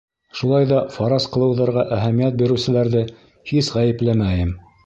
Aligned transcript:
Шулай 0.37 0.63
ҙа 0.71 0.79
фараз 0.95 1.27
ҡылыуҙарға 1.35 1.85
әһәмиәт 1.97 2.41
биреүселәрҙе 2.41 3.07
һис 3.53 3.73
ғәйепләмәйем. 3.77 4.61